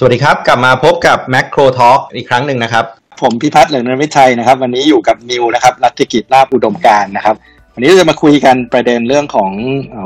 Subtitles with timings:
[0.00, 2.84] สวัสดีครับ กลับมาพบกับ Macro Talk อีกครั้งหนึ่งนะครับ
[3.22, 7.34] ผมพิพัฒน์เหลืองนวิชัยนะครับ วันนี้อยู่กับนิวนะครับรัฐกิจลาบอุดมการนะครับ
[7.74, 9.50] วันนี้เราจะมาคุยกันประเด็นเรื่องของ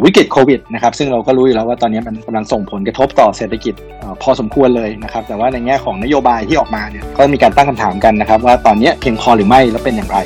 [0.04, 3.74] วิกฤตโควิดนะครับซึ่งเราก็รู้อยู่แล้วว่าตอนนี้มันกำลังส่งผลกระทบต่อเศรษฐกิจ
[4.22, 10.18] พอสมควรเลยนะครับแต่ว่าในแง่ของนโยบายที่ออกมาเนี่ยก็มีการตั้งคำถามกันนะครับว่าตอนนี้เพียงพอหรือไม่และเป็นอย่างไร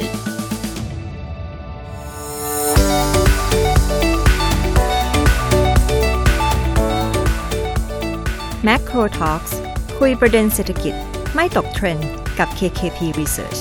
[8.68, 9.52] Macro Talks
[9.98, 10.94] คุยประเด็นเศรษฐกิจ
[11.34, 13.60] ไม่ตกเทรนด์กับ KKP Research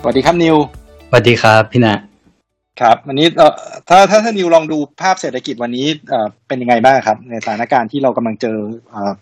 [0.00, 0.56] สวัสดีครับนิว
[1.08, 1.96] สวัสดีครับพี่นะ
[2.80, 5.86] ครับวันนี้ถ้าถ้าถ้านิวลองดูภาพเศรษฐกิจวันนี้
[6.48, 8.56] เป็นยังไงบ้างครับ ในสถานการณ์ที่เรากำลังเจอ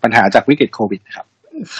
[0.03, 1.27] ปัญหาจากวิกฤตโควิดครับ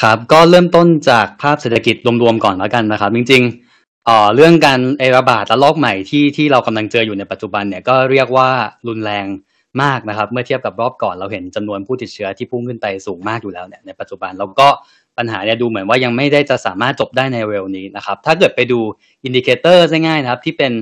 [0.01, 4.81] ครับ ก็เริ่มต้นจากภาพเศรษฐกิจรวมๆก่อนแล้วกันนะครับ จริงๆเรื่องการ
[5.17, 8.49] ระบาดระลอกใหม่ที่ที่เรากำลังเจออยู่ในปัจจุบันเนี่ยก็เรียกว่า
[8.89, 9.27] รุนแรง
[9.83, 14.69] มากนะครับ เมื่อเทียบกับรอบก่อนเราเห็นจำนวนผู้ติดเชื้อที่พุ่งขึ้นไปสูงมากอยู่แล้วเนี่ยในปัจจุบันแล้วก็
[15.19, 18.81] ปัญหาเนี่ยดูเหมือนว่ายังไม่ได้จะสามารถจบได้ในเร็วนี้นะครับ ถ้าเกิดไปดู
[19.25, 20.73] indicator ง่ายๆนะครับที่เป็น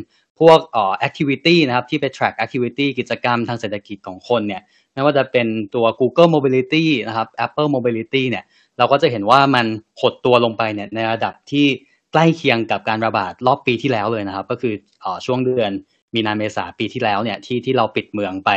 [0.41, 8.44] พวกอ่อ activity นะครับที่ไป track activity กิจกรรมทางเศรษฐกิจของคนเนี่ยไม่ว่าจะเป็นตัว Google Mobility นะครับ Apple Mobility เนี่ย
[8.78, 9.66] เราก็จะเห็นว่ามัน
[10.00, 11.66] หดตัวลงไปเนี่ยในระดับที่
[12.12, 15.70] ใกล้เคียงกับการระบาดรอบปีที่แล้วเลยนะครับ ก็คืออช่วงเดือน
[16.14, 18.50] มีนาเมษาปีที่แล้วเนี่ยที่ที่เราปิดเมืองไป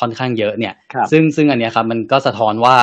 [0.00, 0.74] ค่อนข้างเยอะเนี่ย
[1.12, 2.76] ซึ่งซึ่งอันนี้ครับมันก็สะท้อนว่า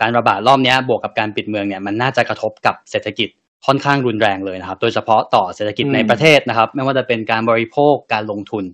[0.00, 3.28] การระบาดรอบนี้บวกกับการปิดเมืองเนี่ยมันน่าจะกระทบกับเศรษฐกิจ
[3.66, 8.64] ค่อนข้างรุนแรงเลยนะครับ โดยเฉพาะต่อเศรษฐกิจในประเทศนะครับ ไม่ว่าจะเป็นการบริโภคการลงทุน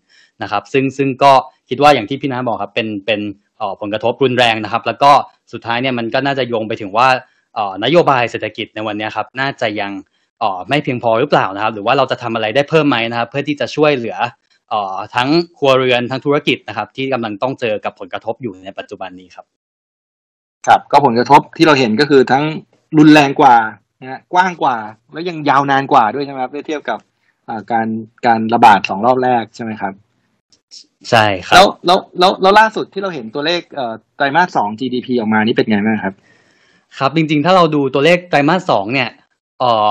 [0.42, 1.32] นะครับ ซึ่งซึ่งก็
[1.68, 3.20] คิดว่าอย่างที่พี่น้าบอกครับเป็นเป็น
[3.80, 5.12] ผลกระทบรุนแรงนะครับ แล้วก็
[5.52, 7.08] สุดท้ายเนี่ยมันก็น่าจะโยงไปถึงว่า
[7.84, 9.92] นโยบายเศรษฐกิจในวันนี้ครับน่าจะยัง
[10.68, 14.16] ไม่เพียงพอหรือเปล่านะครับ หรือว่าเราจะทำอะไรได้เพิ่มไหมนะครับ เพื่อที่จะช่วยเหลือ
[15.14, 19.46] ทั้งครัวเรือนทั้งธุรกิจนะครับ ที่กำลังต้องเจอกับผลกระทบอยู่ในปัจจุบันนี้ครับ
[20.66, 22.44] ครับก็ผลกระทบที่เราเห็นก็คือทั้ง
[22.98, 23.56] รุนแรงกว่า
[24.02, 24.76] นะกว้างกว่า
[25.12, 26.98] แล้วยังยาวนานกว่าด้วยใช่ไหมครับเมื่อเทียบกับ
[27.72, 27.86] การ
[28.26, 29.92] การระบาดสองรอบแรกใช่ไหมครับ
[31.10, 33.60] ใช่ครับ แล้วแล้วแล้วแล้วล่าสุดที่เราเห็นตัวเลข
[34.16, 36.14] ไตรมาสสอง GDP ออกมานี่เป็นไงบ้างครับ
[36.98, 39.08] ครับจริงๆ ถ้าเราดูตัวเลขไตรมาสสองเนี่ย
[39.60, 39.90] เอ่อ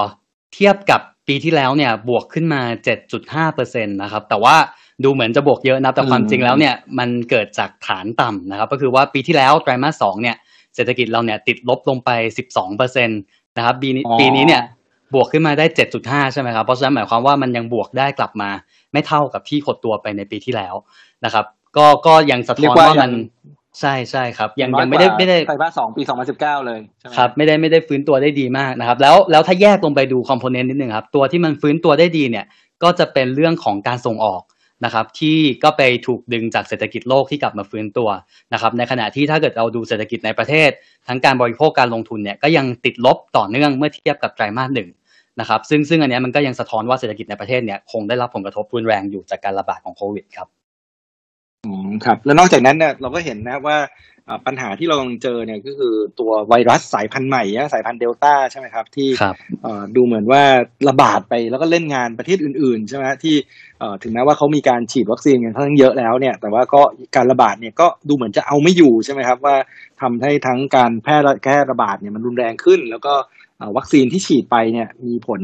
[0.53, 2.61] เทียบกับปีที่แล้วเนี่ยบวกขึ้นมา
[3.07, 4.55] 7.5เปอร์เซ็นตนะครับ แต่ว่า
[5.03, 10.35] ดูเหมือนจะบวกเยอะนะแต่ความจริงแล้วเนี่ยมันเกิดจากฐานต่ำนะครับ ก็คือว่าปีที่แล้วไตรมาสสองเนี่ย
[10.75, 12.09] เศรษฐกิจเราเนี่ยติดลบลงไป
[12.45, 13.13] 12เปอร์เซ็นต
[13.57, 14.61] นะครับปีนี้ปีนี้เนี่ย
[15.13, 15.65] บวกขึ้นมาได้
[15.99, 18.49] 7.5 ใช่ไหมครับ เพราะฉะนั้นหมายความว่ามันยังบวกได้กลับมา
[18.93, 20.75] ไม่เท่ากับที่หดตัวไปในปีที่แล้ว
[21.25, 21.45] นะครับ
[21.77, 23.11] ก็ก็ยังสะท้อนว่ามัน
[23.79, 26.79] ใช่ใช่ครับ ยังยังไม่ได้ไม่ได้ไตรมาสสองปีสองพันสิบเก้าเลย
[27.17, 32.45] ครับไม่ได้ไม่ได้ฟื้นตัวได้ดีมากนะครับ แล้วแล้วถ้าแยกลงไปดูคอมโพเนนต์นิดนึงครับ ตัวที่มันฟื้นตัวได้ดีเนี่ย
[32.83, 34.41] ก็จะเป็นเรื่องของการส่งออก
[34.85, 38.09] นะครับที่ก็ไปถูกดึงจากเศรษฐกิจโลกที่กลับมาฟื้นตัว
[38.53, 40.69] นะครับในขณะที่ถ้าเกิดเราดูเศรษฐกิจในประเทศ
[41.07, 44.89] ทั้งการบริโภคการลงทุนเนี่ยก็ยังติดลบต่อเนื่องเมื่อเทียบกับไตรมาสหนึ่ง
[45.39, 50.47] นะครับซึ่งซึ่งอันนี้มันก็ยังสะท้อนว่าเศรษฐกิจในประเทศเนี่ยคงได้รับผลกระทบรุนแรงอยู่จากการระบาดของโควิดครับ
[51.65, 53.77] อืมครับแล้วนอกจากนั้นเนี่ยเราก็เห็นนะว่า
[54.45, 59.09] ปัญหาที่เรากำลังเจอเนี่ยก็คือตัวไวรัสสายพันธุ์ใหม่สายพันธุ์เดลต้าใช่ไหมครับ ที่
[59.95, 60.43] ดูเหมือนว่า
[60.89, 63.35] ระบาดไปแล้วก็เล่นงานประเทศอื่น ๆ ใช่ไหมที่
[64.03, 66.81] ถึงแม้ว่าเขามีการฉีดวัคซีนกันค่อนข้างเยอะแล้วเนี่ย แต่ว่าก็
[67.15, 69.55] การระบาดเนี่ยก็ดูเหมือนจะเอาไม่อยู่ใช่ไหมครับ ว่า
[70.01, 73.13] ทำให้ทั้งการแพร่แพร่ระบาดเนี่ยมันรุนแรงขึ้น แล้วก็
[73.77, 75.41] วัคซีนที่ฉีดไปเนี่ยมีผล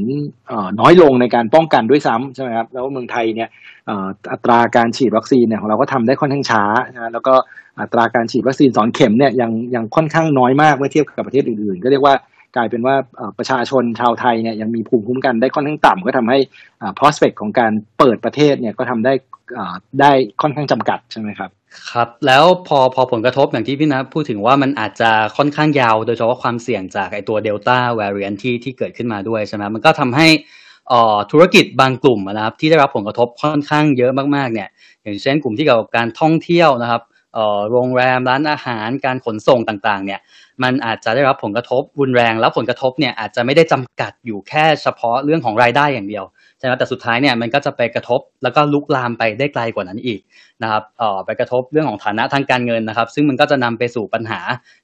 [0.80, 3.50] น้อยลงในการป้องกันด้วยซ้ำใช่ไหมครับแล้วเมืองไทยเนี่ย
[4.32, 6.64] อัตราการฉีดวัคซีนเนี่ยของเราก็ทำได้ค่อนข้างช้า
[6.94, 7.36] นะแล้วก็
[7.80, 12.16] อัตราการฉีดวัคซีนสองเข็มเนี่ยยังยังค่อนข้างน้อยมากเมื่อเทียบกับประเทศอื่นๆ ก็เรียกว่า
[12.56, 12.96] กลายเป็นว่า
[13.38, 16.38] ประชาชนชาวไทยเนี่ยยังมีภูมิคุ้มกันได้ค่อนข้างต่ำก็ทำให้
[16.98, 19.14] prospect ของการเปิดประเทศเนี่ยก็ทำได้
[20.02, 21.50] ได้ค่อนข้างจำกัดใช่ไหมครับ
[21.92, 30.28] ครับแล้วพอพอผลกระทบอย่างที่พี่นะพูดถึงว่ามันอาจจะค่อนข้างยาว โดยเฉพาะความเสี่ยงจากไอตัวเดลต้าแวริเอนที่ที่เกิดขึ้นมาด้วยใช่ไหมมันก็ทำให้
[31.32, 34.70] ธุรกิจบางกลุ่มนะครับที่ได้รับผลกระทบค่อนข้างเยอะมากๆเนี่ย
[35.04, 37.02] อย่างเช่นกลุ่มที่เกี่ยวกับการท่องเที่ยวนะครับ
[37.72, 40.20] โรงแรมร้านอาหารการขนส่งต่างๆ เนี่ย
[40.64, 46.26] มันอาจจะได้รับผลกระทบรุนแรง แล้วผลกระทบเนี่ยอาจจะไม่ได้จำกัดอยู่แค่เฉพาะเรื่องของรายได้อย่างเดียว
[46.58, 50.20] ใช่ไหมแต่สุดท้ายเนี่ยมันก็จะไปกระทบแล้วก็ลุกลามไปได้ไกลกว่านั้นอีก
[50.64, 54.40] นะครับเอ่อไปกระทบเรื่องของฐานะทางการเงินนะครับ ซึ่งมันก็จะนำไปสู่ปัญหา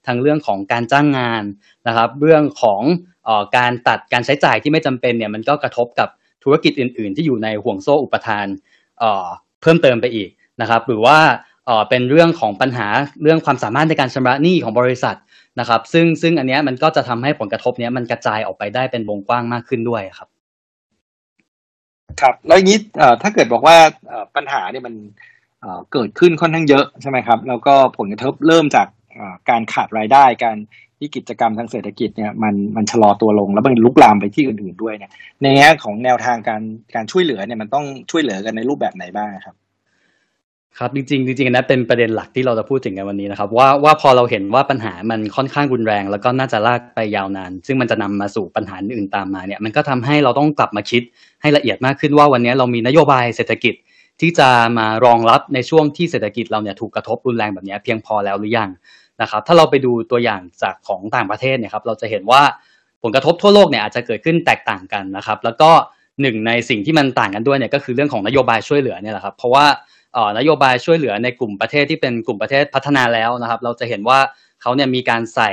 [0.05, 1.43] ทางเรื่องของการจ้างงาน
[1.87, 2.81] นะครับ เรื่องของ
[3.27, 6.09] ออการตัดการใช้จ่ายที่ไม่จำเป็นเนี่ยมันก็กระทบกับ
[6.43, 8.47] ธุรกิจอื่น ๆ ที่อยู่ในห่วงโซ่อุปทาน
[8.99, 9.27] เอ่อ
[9.61, 10.29] เพิ่มเติมไปอีก
[10.61, 11.17] นะครับ หรือว่า
[11.65, 12.87] เอ่อเป็นเรื่องของปัญหา
[13.21, 15.17] เรื่องความสามารถในการชำระหนี้ของบริษัท
[15.59, 20.29] นะครับ ซึ่งซึ่งอันนี้มันก็จะทำให้ผลกระทบเนี้ยมันกระจายออกไปได้เป็นวงกว้างมากขึ้นด้วยครับ
[22.21, 22.79] ครับ แล้วอย่างนี้
[23.21, 23.77] ถ้าเกิดบอกว่า
[24.35, 24.93] ปัญหาเนี่ยมัน
[25.93, 28.87] เกิดขึ้นค่อนข้างเยอะใช่ไหมครับ แล้วก็ผลกระทบเริ่มจาก
[29.49, 30.57] การขาดรายได้การ
[30.97, 35.11] ที่กิจกรรมทางเศรษฐกิจเนี่ยมันมันชะลอตัวลงแล้วมันลุกลามไปที่อื่นๆด้วยเนี่ย
[35.41, 36.61] ในแง่ของแนวทางการ
[36.95, 39.55] การช่วยเหลือเนี่ยมันต้องช่วยเหลือกันในรูปแบบไหนบ้างครับ
[40.79, 51.03] ครับจริงๆจริงๆนะเป็นประเด็นหลักที่เราจะพูดถึงกันวันนี้นะครับว่าว่าพอเราเห็นว่าปัญหามันค่อนข้างรุนแรง แล้วก็น่าจะลากไปยาวนาน ซึ่งมันจะนำมาสู่ปัญหาอื่นตามมาเนี่ยมันก็ทำให้เราต้องกลับมาคิด
[51.41, 53.73] ให้ละเอียดมากขึ้นว่าวันนี้เรามีนโยบายเศรษฐกิจ
[54.21, 58.69] ที่จะมารองรับในช่วงที่เศรษฐกิจเราเนี่ยถูกกระทบรุนแรงแบบนี้เพียงพอแล้วหรือยัง
[59.21, 62.41] นะครับถ้าเราไปดูตัวอย่างจากของต่างประเทศเนี่ยครับเราจะเห็นว่า
[63.03, 65.69] ผลกระทบทั่วโลกเนี่ยอาจจะเกิดขึ้นแตกต่างกันนะครับแล้วก็
[66.21, 69.65] หนึ่งในสิ่งที่มันต่างกันด้วยเนี่ยก็คือเรื่องของนโยบายช่วยเหลือเนี่ยแหละครับเพราะว่า
[70.37, 74.19] นโยบายช่วยเหลือในกลุ่มประเทศที่เป็นกลุ่มประเทศพัฒนาแล้วนะครับ เราจะเห็นว่า
[74.61, 75.51] เขาเนี่ยมีการใส่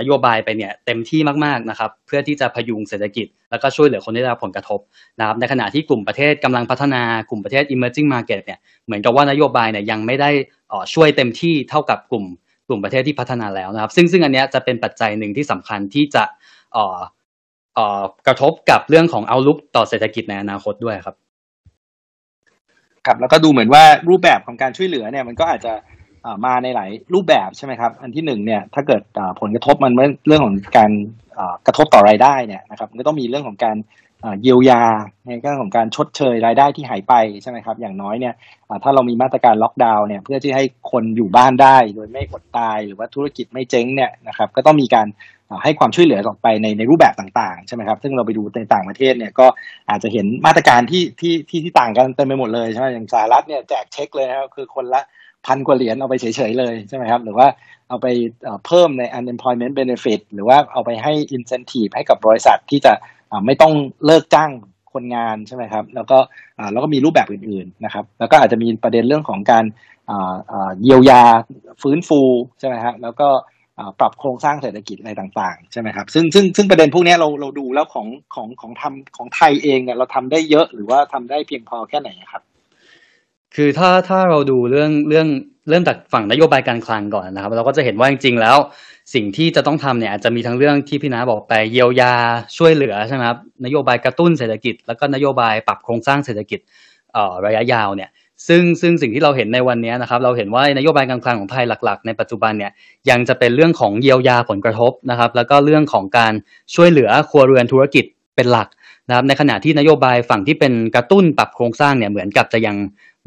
[0.00, 4.80] นโยบายไปเนี่ยเต็มที่มากๆนะครับเพื่อที่จะพยุงเศรษฐกิจ แล้วก็ช่วยเหลือคนที่ได้รับผลกระทบ
[5.20, 10.30] นะครับในขณะที่กลุ่มประเทศกำลังพัฒนากลุ่มประเทศ emerging market เนี่ยเหมือนกับว่านโยบายเนี่ยยังไม่ได้
[10.94, 12.24] ช่วยเต็มที่เท่ากับกลุ่ม
[12.68, 16.24] กลุ่มประเทศที่พัฒนาแล้วนะครับ ซึ่งซึ่งอันเนี้ยจะเป็นปัจจัยหนึ่งที่สำคัญที่จะ
[18.26, 21.16] กระทบกับเรื่องของเอาลุกต่อเศรษฐกิจในอนาคตด้วยครับ
[23.06, 25.72] ครับแล้วก็ดูเหมือนว่ารูปแบบของการช่วยเหลือเนี่ยมันก็อาจจะ
[26.44, 29.02] มาในหลายรูปแบบใช่ไหมครับ อันที่หนึ่งเนี่ยถ้าเกิด
[29.40, 29.92] ผลกระทบมัน
[30.26, 30.90] เรื่องของการ
[31.66, 33.76] กระทบต่อรายได้เนี่ยนะครับมันก็ต้องมีเรื่องของการ
[34.42, 34.82] เยียวยา
[35.26, 38.34] ในเรื่องของการชดเชยรายได้ที่หายไปใช่ไหมครับ อย่างน้อยเนี่ย
[38.82, 45.06] ถ้าเรามีมาตรการล็อกดาวน์เนี่ยเพื่อที่ให้คนอยู่บ้านได้โดยไม่อดตายหรือว่าธุรกิจไม่เจ๊งเนี่ยนะครับก็ต้องมีการ
[45.62, 49.46] ให้ความช่วยเหลือออกไปในในรูปแบบต่างๆใช่ไหมครับซึ่งเราไปดูในต่างประเทศเนี่ยก็
[49.90, 55.02] อาจจะเห็นมาตรการที่ที่ที่ที่ต่างกันเต็มไปหมดเลยใช่ไหมอย่างสหรัฐเนี่ยแจกเช็คเลยนะครับคือคนละ
[55.46, 57.46] พันกว่าเหรียญเอาไปเฉยๆเลยใช่ไหมครับหรือว่า
[57.88, 58.06] เอาไป
[58.66, 62.92] เพิ่มใน unemployment benefit หรือว่าเอาไปให้ incentive ให้กับบริษัทที่จะ
[63.46, 63.72] ไม่ต้อง
[64.06, 64.50] เลิกจ้าง
[64.92, 66.18] คนงานใช่ไหมครับ แล้วก็
[66.72, 69.64] แล้วก็มีรูปแบบอื่นๆนะครับ แล้วก็อาจจะมีประเด็นเรื่องของการ
[70.82, 71.22] เยียวยา
[71.82, 72.20] ฟื้นฟู
[72.58, 73.28] ใช่ไหมครับแล้วก็
[74.00, 82.42] ปรับโครงสร้างเศรษฐกิจอะไรต่างๆใช่ไหมครับซึ่งซึ่งซึ่งประเด็นพวกนี้เราเราดูแล้วของของของทำของไทยเองเนี่ยเราทำได้เยอะหรือว่าทำได้เพียงพอแค่ไหนครับ
[83.54, 85.28] คือถ้าถ้าเราดูเรื่องเรื่อง
[85.68, 88.56] เรื่องจากฝั่งนโยบายการคลังก่อนนะครับ เราก็จะเห็นว่าจริงๆแล้ว
[89.14, 92.12] สิ่งที่จะต้องทำเนี่ยอาจจะมีทั้งเรื่องที่พี่นาบอกไปเยียวยา
[92.56, 96.60] ช่วยเหลือใช่ไหมครับนโยบายกระตุ้นเศรษฐกิจ แล้วก็นโยบายปรับโครงสร้างเศรษฐกิจ
[97.46, 98.10] ระยะยาวเนี่ย
[98.48, 102.72] ซึ่งซึ่งสิ่งที่เราเห็นในวันนี้นะครับเราเห็นว่านโยบายการคลังของไทยหลัก ๆ ในปัจจุบันเนี่ย
[103.10, 106.32] ยังจะเป็นเรื่องของเยียวยาผลกระทบนะครับ แล้วก็เรื่องของการ
[106.74, 108.04] ช่วยเหลือครัวเรือนธุรกิจ
[108.36, 108.68] เป็นหลัก
[109.08, 112.76] นะครับในขณะที่นโยบายฝั่งที่เป็นกระตุ้นปรับโครงสร้างเนี่ยเหมือนกับจะยัง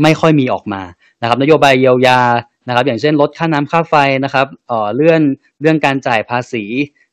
[0.01, 0.81] ไม่ค่อยมีออกมา
[1.21, 2.19] นะครับ นโยบายเยียวยา
[2.67, 5.21] นะครับ อย่างเช่นลดค่าน้ำค่าไฟนะครับเอ่อเลื่อน
[5.61, 6.63] เรื่องการจ่ายภาษี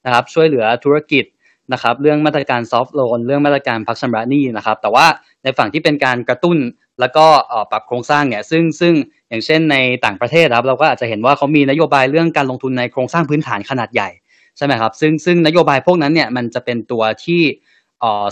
[0.05, 1.25] นะครับ ช่วยเหลือธุรกิจ
[1.73, 5.07] นะครับเรื่องมาตรการซอฟท์โลนเรื่องมาตรการพักชำระหนี้นะครับ แต่ว่า
[5.45, 6.59] ในฝั่งที่เป็นการกระตุ้น
[7.01, 7.27] แล้วก็
[7.71, 8.95] ปรับโครงสร้างเนี่ยซึ่งซึ่ง
[9.29, 14.09] อย่างเช่นในต่างประเทศครับเราก็อาจจะเห็นว่าเขามีนโยบายเรื่องการลงทุนในโครงสร้างพื้นฐานขนาดใหญ่
[14.57, 17.41] ใช่ไหมครับซึ่งซึ่งนโยบายพวกนั้นเนี่ยมันจะเป็นตัวที่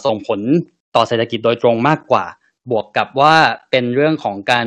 [0.06, 0.40] ส่งผล
[0.96, 2.25] ต่อเศรษฐกิจโดยตรงมากกว่า
[2.70, 3.34] บวกกับว่า
[3.70, 4.66] เป็นเรื่องของการ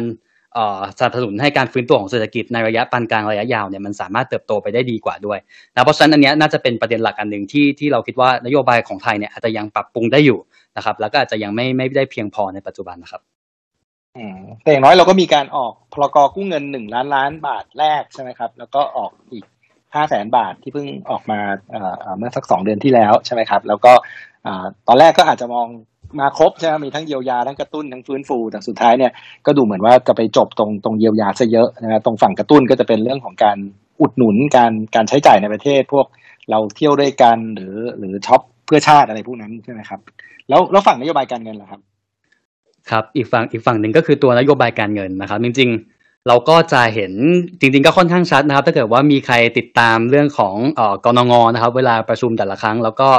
[0.97, 5.39] สนับสนุนให้การฟื้นตัวของเศรษฐกิจในระยะปานกลางระยะยาวเนี่ยมันสามารถเติบโตไปได้ดีกว่าด้วย
[5.73, 10.39] นะเพราะฉะนั้นอันนี้น่าจะเป็นประเด็นหลักอันหนึ่งที่ที่เราคิดว่านโยบายของไทยเนี่ยอาจจะยังปรับปรุงได้อยู่
[10.77, 13.21] นะครับ แล้วก็อาจจะยังไม่ไม่ได้เพียงพอในปัจจุบันนะครับ
[14.63, 19.45] แต่อย่างน้อยเราก็มีการออกพลกรกู้เงินหนึ่งล้านล้านบาทแรกใช่ไหมครับ แล้วก็ออกอีก
[19.95, 21.39] ห้าแสนบาทที่เพิ่งออกมา
[22.17, 23.93] เมื่อสักสองเดือนที่แล้วใช่ไหมครับ แล้วก็
[24.87, 25.67] ตอนแรกก็อาจจะมอง
[26.19, 29.11] มาครบใช่ไหมมีทั้งเยียวยาทั้งกระตุ้นทั้งฟื้นฟูแต่สุดท้ายเนี่ย
[29.45, 33.57] ก็ดูเหมือนว่าจะไปจบตรงตรงเยียวยาซะเยอะนะตรงฝั่งกระตุ้นก็จะเป็นเรื่องของการ
[34.01, 36.05] อุดหนุนการการใช้จ่ายในประเทศ พวก
[36.49, 39.99] เราเที่ยวด้วยกันหรือหรือช็อปเพื่อชาติอะไรพวกนั้นใช่ไหมครับ
[40.49, 41.81] แล้วแล้วฝั่งนโยบายการเงินล่ะครับ
[42.89, 47.13] ครับอีกฝั่งอีกฝั่งหนึ่งก็คือตัวนโยบายการเงินนะครับ จริง ๆเราก็จะเห็น
[47.59, 53.09] จริงๆก็ค่อนข้างชัดนะครับ ถ้าเกิดว่ามีใครติดตามเรื่องของเออกนงนะครับ เวลาประชุมแต่ละครั้ง แล้วก็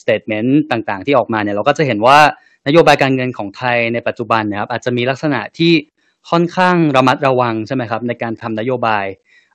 [0.00, 2.18] statement ต่างๆ ที่ออกมาเนี่ยเราก็จะเห็นว่า
[2.66, 5.72] นโยบายการเงินของไทยในปัจจุบันนะครับอาจจะมีลักษณะที่
[6.30, 9.04] ค่อนข้างระมัดระวังใช่ไหมครับในการทำนโยบาย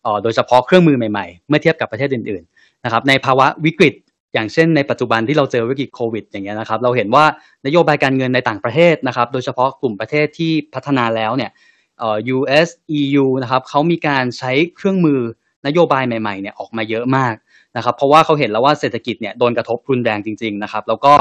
[0.06, 3.94] ออโดยเฉพาะเครื่องมือใหม่ๆ เมื่อเทียบกับประเทศอื่นๆนะครับในภาวะวิกฤต
[4.34, 7.26] อย่างเช่นในปัจจุบันที่เราเจอวิกฤตโควิดอย่างเงี้ยนะครับเราเห็นว่า
[7.66, 11.52] นโยบายการเงินในต่างประเทศนะครับโดยเฉพาะกลุ่มประเทศที่พัฒนาแล้วเนี่ย
[12.00, 12.68] เอ่อ US
[13.00, 15.22] EU นะครับเขามีการใช้เครื่องมือ
[15.68, 17.36] นโยบายใหม่ๆเนี่ยออกมาเยอะมาก
[17.78, 21.14] นะครับเพราะว่าเขาเห็นแล้วว่าเศรษฐกิจเนี่ยโดนกระทบรุนแรงจริงๆนะครับแล้วก็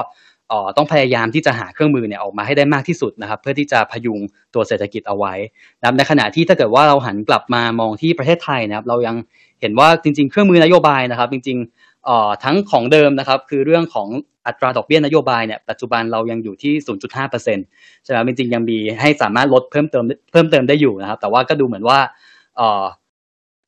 [0.76, 4.21] ต้องพยายามที่จะหาเครื่องมือเนี่ยออกมาให้ได้มากที่สุดนะครับเพื่อที่จะพยุง
[4.54, 5.35] ตัวเศรษฐกิจเอาไว้
[5.80, 9.16] นะในขณะที่ถ้าเกิดว่าเราหันกลับมามองที่ประเทศไทยนะครับเรายัง
[9.61, 14.09] เห็นว่าจริง ๆ เครื่องมือนโยบายนะครับ จริงๆทั้งของเดิมนะครับคือเรื่องของ
[14.47, 16.73] อัตราดอกเบี้ยนโยบายเนี่ยปัจจุบันเรายังอยู่ที่
[17.21, 21.99] 0.5%ใช่ไหมจริงๆยังมีให้สามารถลดเพิ่มเติมเพิ่มเติมได้อยู่นะครับ แต่ว่าก็ดูเหมือนว่า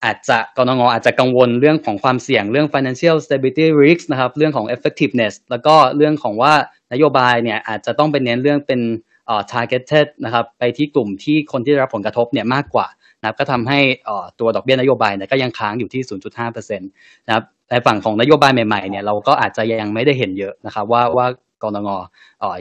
[0.05, 6.53] อาจจะกรงงอาจจะกังวลเรื่องของความเสี่ยงเรื่อง financial stability risk นะครับเรื่องของ effectiveness แล้วก็เรื่องของว่า
[6.93, 8.81] นโยบายเนี่ยอาจจะต้องเป็นเน้นเรื่องเป็น
[9.27, 12.87] เอ่อ targeted นะครับไปที่กลุ่มที่คนที่ได้รับผลกระทบเนี่ยมากกว่า
[13.21, 16.03] นะครับก็ทำให้อ่ตัวดอกเบี้ยนโยบายเนี่ยก็ยังค้างอยู่ที่
[16.45, 21.27] 0.5%นะครับในฝั่งของนโยบายใหม่ๆเนี่ยเราก็อาจจะยังไม่ได้เห็นเยอะนะครับว่าว่า
[21.63, 21.91] กรงง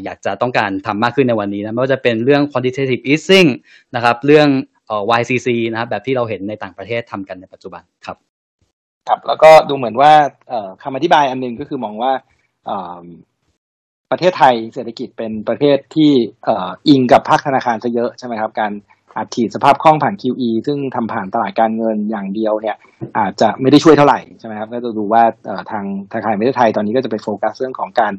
[0.03, 3.49] อยากจะต้องการทำมากขึ้นในวันนี้นะไม่ว่าจะเป็นเรื่อง quantitative easing
[3.95, 4.47] นะครับเรื่อง
[5.19, 8.17] YCC นะครับแบบที่เราเห็นในต่างประเทศทำกันในปัจจุบันครับ
[9.07, 10.11] ครับ แล้วก็ดูเหมือนว่า
[10.83, 12.11] คำอธิบายอันนึงก็คือมองว่า
[14.11, 16.11] ประเทศไทยเศรษฐกิจเป็นประเทศที่
[16.87, 18.71] อิงกับภาคธนาคารซะเยอะใช่ไหมครับ การ
[19.17, 22.77] อัดฉีดสภาพคล่องผ่าน QE ซึ่งทำผ่านตลาดการเงินอย่างเดียวเนี่ย
[23.17, 25.23] อาจจะไม่ได้ช่วยเท่าไหร่ใช่ไหมครับก็จะดูว่า
[25.71, 28.13] ทางธนาคารประเทศไทยตอนนี้ก็จะไปโฟกัสเรื่องของการ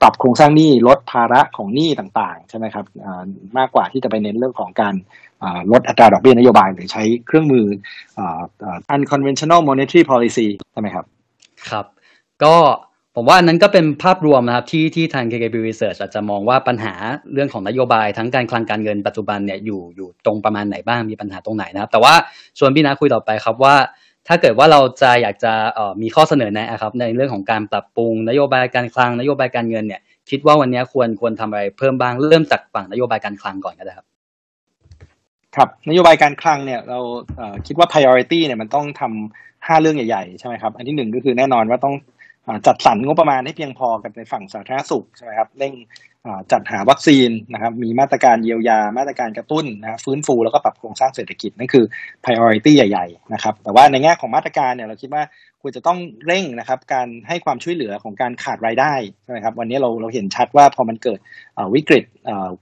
[0.00, 2.84] ปรับโครงสร้างหนี้ลดภาระของหนี้ต่างๆใช่ไหมครับ
[3.58, 4.94] มากกว่าที่จะไปเน้นเรื่องของการ
[5.72, 7.66] ลดอัตราดอกเบี้ยนโยบาย หรือใช้เครื่องมือ
[8.94, 11.04] unconventional monetary policy ใช่ไหมครับ
[11.70, 11.86] ครับ
[12.42, 12.54] ก็
[13.16, 16.94] ผมว่านั้นก็เป็นภาพรวมนะครับที่ที่ทาง KKB Research อาจจะมองว่าปัญหา
[17.32, 22.14] เรื่องของนโยบายทั้งการคลังการเงินปัจจุบันเนี่ยอยู่อยู่ตรงประมาณไหนบ้างมีปัญหาตรงไหนนะครับ แต่ว่า
[22.58, 23.74] ชวนพี่นาคุยต่อไปครับว่า
[24.28, 34.06] ถ้าเกิดว่าเราจะอยากจะออมีข้อเสนอแนะครับ ในเรื่องของการปรับปรุงนโยบายการคลังนโยบายการเงินเนี่ยคิดว่าวันนี้ควรควรทำอะไรเพิ่มบ้างเริ่มจากฝั่งนโยบายการคลังก่อนก็ได้ครับ
[35.56, 37.00] ครับนโยบายการคลังเนี่ยเรา
[37.66, 41.94] คิดว่า priority เนี่ยมันต้องทำห้าเรื่องใหญ่ๆใช่ไหมครับอันที่หนึ่งก็คือแน่นอนว่าต้อง
[42.66, 45.72] จัดสรรงบประมาณให้เพียงพอกันในฝั่งสาธารณสุขใช่ไหมครับเร่ง
[46.52, 51.84] จัดหาวัคซีนนะครับมีมาตรการเยียวยามาตรการกระตุ้นนะฟื้นฟูแล้วก็ปรับโครงสร้างเศรษฐกิจนั่นคือ
[52.24, 55.22] priority ใหญ่ๆนะครับแต่ว่าในแง่ของมาตรการเนี่ยเราคิดว่า
[55.62, 61.18] ควรจะต้องเร่งนะครับการให้ความช่วยเหลือของการขาดรายได้ใช่ไหมครับวันนี้เราเราเห็นชัดว่าพอมันเกิด
[61.74, 62.04] วิกฤต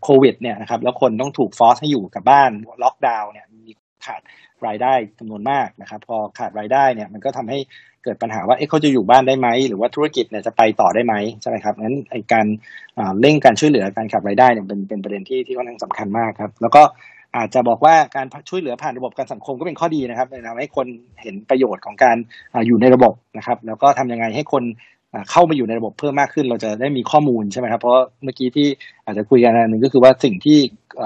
[0.02, 2.50] โควิดเนี่ยนะครับแล้วคนต้องถูกฟอสให้อยู่กับบ้าน
[2.82, 3.70] ล็อกดาวน์เนี่ยมี
[4.06, 4.20] ขาด
[4.66, 7.58] รายได้จำนวนมากนะครับพอขาดรายได้เนี่ยมันก็ทำให้
[8.04, 12.46] เกิดปัญหาว่าเอ๊ะเขาจะอยู่บ้านได้ไหมหรือว่าธุรกิจเนี่ยจะไปต่อได้ไหมใช่ไหมครับงั้นไอการ
[13.20, 16.82] เร่งการช่วยเหลือการขับรายได้เนี่ยเป็นเป็นประเด็นที่ที่ค่อนข้างสำคัญมากครับแล้วก็
[17.36, 20.86] อาจจะบอกว่าการช่วยเหลือผ่านระบบการสังคมก็เป็นข้อดีนะครับทำให้คน
[21.22, 22.16] เห็นประโยชน์ของการ
[22.66, 24.64] อยู่ในระบบนะครับ แล้วก็ทำยังไงให้คน
[25.30, 28.66] เข้ามาอยู่ในระบบเพิ่มมากขึ้น เราจะได้มีข้อมูลใช่ไหมครับเพราะเมื่อกี้ที่
[29.04, 30.58] อาจจะคุยกันอันหนึ่งก็คือว่าสิ่งที่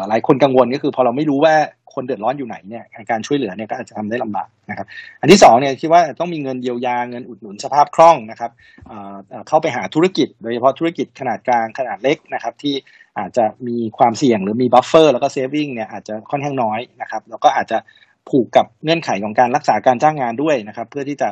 [0.09, 1.55] หลายคนกังวลก็คือ พอเราไม่รู้ว่า
[1.95, 4.87] คนเดือดร้อนอยู่ไหนเนี่ยการช่วยเหลือเนี่ยก็อาจจะทำได้ลำบากนะครับ
[5.21, 8.51] อันที่2เนี่ยคิดว่าต้องมีเงินเยียวยาเงินอุดหนุนสภาพคล่องนะครับ
[9.49, 12.75] เข้าไปหาธุรกิจ โดยเฉพาะธุรกิจขนาดกลางขนาดเล็กนะครับที่
[13.19, 17.79] อาจจะมีความเสี่ยงหรือมี buffer แล้วก็ saving เนี่ยอาจจะค่อนข้างน้อยนะครับแล้วก็อาจจะ
[18.31, 21.29] ผูกกับเงื่อนไขของการรักษาการจ้างงานด้วยนะครับ เพื่อที่จะ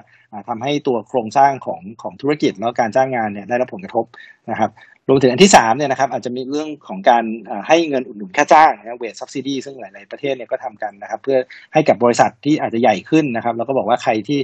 [0.48, 4.04] ทำให้ตัวโครงสร้างของของธุรกิจแล้วการจ้างงานเนี่ยได้รับผลกระทบ
[4.50, 4.70] นะครับ
[5.08, 7.24] รวมถึงอันที่3เนี่ยนะครับอาจจะมีเรื่องของการ
[7.68, 11.38] ให้เงินอุดหนุนค่าจ้างนะ wage subsidy ซึ่งหลาย ๆ ประเทศเนี่ยก็ทำกันนะครับ เพื่อ
[11.72, 14.40] ให้กับบริษัทที่อาจจะใหญ่ขึ้นนะครับ แล้วก็บอกว่าใครที่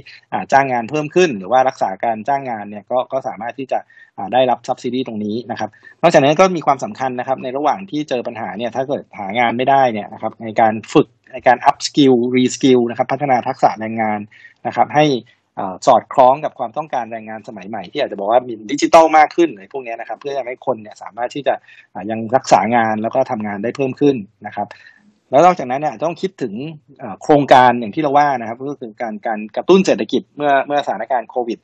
[0.51, 3.79] จ้างงานเพิ่มขึ้น หรือว่ารักษาการจ้างงานเนี่ยก็ก็สามารถที่จะ
[4.33, 5.69] ได้รับ subsidy ตรงนี้นะครับ
[6.01, 14.19] นอกจากนั้นก็มีความสำคัญนะครับในระหว่างที่เจอปัญหาเนี่ยถ้าเกิดหางานไม่ได้เนี่ยนะครับในการฝึกในการ upskill reskill นะครับพัฒนาทักษะแรงงาน
[14.67, 15.05] นะครับให้
[15.87, 21.53] สอดคล้องกับความต้องการแรงงานสมัยใหม่ที่อาจจะบอกว่ามีดิจิตอลมากขึ้นในพวกนี้นะครับ เพื่อให้คนเนี่ยสามารถที่จะ
[22.09, 24.15] ยังรักษางานแล้วก็ทำงานได้เพิ่มขึ้น
[24.47, 24.67] นะครับ
[25.31, 26.53] แล้วนอกจากนั้นเนี่ยต้องคิดถึง
[27.23, 31.59] โครงการอย่างที่เราว่านะครับก็คือการการกระตุ้นเศรษฐกิจเมื่อเมื่อสถานการณ์โควิด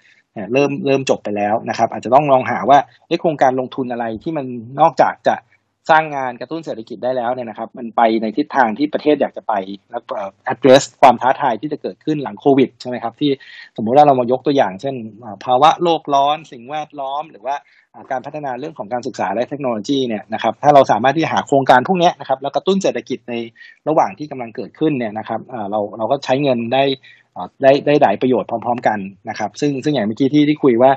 [0.54, 2.80] เริ่มเริ่มจบไปแล้วนะครับ อาจจะต้องลองหาว่า
[3.22, 4.46] โครงการลงทุนอะไรที่มัน
[4.80, 5.36] นอกจากจะ
[5.89, 9.54] สร้างงานกระตุ้นเศรษฐกิจได้แล้วเนี่ยนะครับ มันไปในทิศทางที่ประเทศอยากจะไป
[9.92, 10.01] แล้ว
[10.54, 13.32] address ความท้าทายที่จะเกิดขึ้นหลังโควิดใช่ไหมครับ ที่
[13.77, 14.96] สมมุติว่าเรามายกตัวอย่าง เช่น
[15.46, 17.56] ภาวะโลกร้อน สิ่งแวดล้อม หรือว่า
[18.12, 23.34] การพัฒนาเรื่องของการศึกษาและเทคโนโลยีเนี่ยนะครับ ถ้าเราสามารถที่จะหาโครงการพวกนี้นะครับ แล้วกระตุ้นเศรษฐกิจใน
[23.88, 25.39] ระหว่างที่กำลังเกิดขึ้นเนี่ยนะครับ
[25.72, 26.84] เราเราก็ใช้เงินได้
[27.62, 29.00] ได้ได้หลายประโยชน์พร้อม ๆ กัน
[29.30, 30.92] นะครับ ซึ่งซึ่งอย่างเมื่อกี้ที่ที่คุยว่า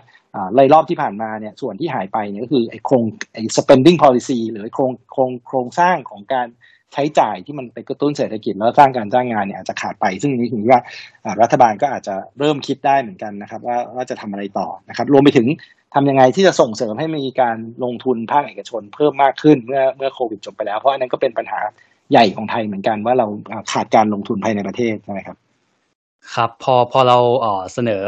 [0.56, 3.04] ในรอบที่ผ่านมาเนี่ยส่วนที่หายไปเนี่ยก็คือไอ้โครง
[3.34, 6.48] ไอ้ spending policy หรือโครงโครงโครงสร้างของการ
[6.92, 10.80] ใช้จ่ายที่มันไปกระตุ้นเศรษฐกิจแล้วสร้างการจ้างงานเนี่ยอาจจะขาดไป ซึ่งนี้ถึงว่า
[11.42, 15.46] รัฐบาลก็อาจจะเริ่มคิดได้เหมือนกันนะครับ ว่าว่าจะทำอะไรต่อนะครับ รวมไปถึง
[15.94, 21.60] ทำยังไงที่จะส่งเสริมให้มีการลงทุนภาคเอกชนเพิ่มมากขึ้นเมื่อเมื่อโควิดจบไปแล้วเพราะอันนั้นก็เป็นปัญหา
[22.10, 23.26] ใหญ่ของไทยเหมือนกันว่าเรา
[23.72, 25.36] ขาดการลงทุนภายในประเทศใช่ไหมครับ
[26.34, 27.18] ครับ พอพอเรา
[27.72, 28.04] เสนอ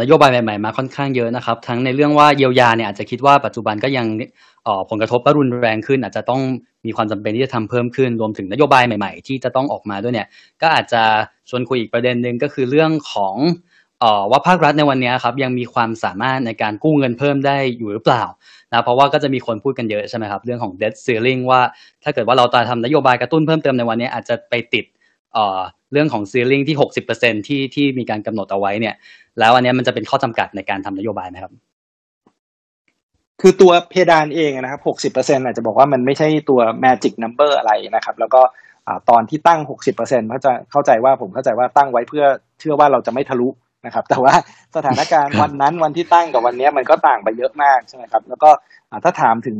[0.00, 4.06] นโยบายใหม่ๆมาค่อนข้างเยอะนะครับ ทั้งในเรื่องว่าเยียวยาเนี่ยอาจจะคิดว่าปัจจุบันก็ยัง
[4.90, 6.42] ผลกระทบก็รุนแรงขึ้น อาจจะต้อง
[6.86, 10.28] มีความจำเป็นที่จะทำเพิ่มขึ้น รวมถึงนโยบายใหม่ๆ ที่จะต้องออกมาด้วยเนี่ย
[10.62, 11.02] ก็อาจจะ
[11.50, 13.36] ชวนคุยอีกประเด็นหนึ่งก็คือเรื่องของ
[14.30, 18.24] ว่าภาครัฐในวันนี้ครับยังมีความสามารถในการกู้เงินเพิ่มได้อยู่หรือเปล่า
[18.72, 21.60] นะเพราะว่าก็จะมีคนพูดกันเยอะใช่ไหมครับเรื่องของ debt ceiling ว่า
[22.04, 24.84] ถ้าเกิดว่าเราจะทำนโยบายกระตุ้นเพิ่มเติมในวันนี้อาจจะไปติด
[25.92, 28.94] เรื่องของซีลิงที่หกสิบเปอร์เซ็นที่ที่มีการกำหนดเอาไว้เนี่ย
[29.40, 31.52] แล้วอันนี้มันจะเป็นข้อจำกัดในการทำนโยบายไหมครับ
[33.40, 38.42] คือตัวเพดานเองนะครับหกสิบเปอร์เซ็นอาจจะบอกว่ามันไม่ใช่ตัว magic number อะไรนะครับ แล้วก็
[39.10, 42.24] ตอนที่ตั้งหกสิบเปอร์เซ็นต์เขาจะเข้าใจว่าผมเข้าใจว่าตั้งไว้เพื่อ
[42.60, 43.48] เชื่อว่าเราจะไม่ทะลุ
[43.86, 44.34] นะครับ แต่ว่า
[44.76, 48.50] สถานการณ์วันนั้นวันที่ตั้งกับวันนี้มันก็ต่างไปเยอะมากใช่ไหมครับ แล้วก็
[49.04, 49.58] ถ้าถามถึง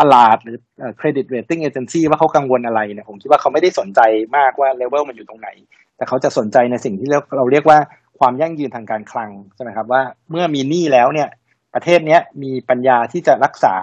[0.00, 0.56] ตลาดหรือ
[1.00, 4.00] credit rating agency ว่าเขากังวลอะไรเนี่ยผมคิดว่าเขาไม่ได้สนใจ
[4.36, 5.48] มากว่าเลเวลมันอยู่ตรงไหน
[5.96, 7.78] แต่เขาจะสนใจในสิ่งที่เราเรียกว่า
[8.20, 11.28] ความยั่งยืนทางการคลังใช่ไหมครับว่าเมื่อมีหนี้แล้วเนี่ย
[11.74, 13.74] ประเทศเนี้ยมีปัญญาที่จะรักษา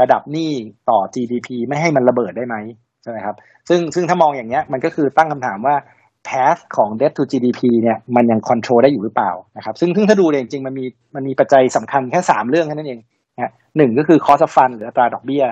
[0.00, 0.50] ระดับหนี้
[0.90, 2.56] ต่อ GDP ไม่ให้มันระเบิดได้ไหม
[3.02, 3.36] ใช่ไหมครับ
[3.68, 5.74] ซึ่งซึ่งถ้ามองอย่างเงี้ยมันก็คือตั้งคำถามว่า
[6.28, 13.00] path ของ debt to GDP เนี่ยมันยัง control ได้อยู่หรือเปล่านะครับซึ่งซึ่งถ้าดูจริงๆมันมีมันมีปัจจัยสำคัญแค่สามเรื่องแค่นั้นเอง
[13.34, 15.44] นะหนึ่งก็คือ cost of fund หรืออัตราดอกเบี้ย